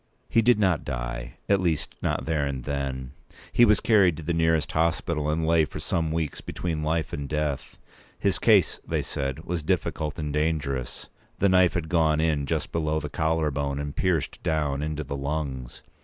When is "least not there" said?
1.61-2.43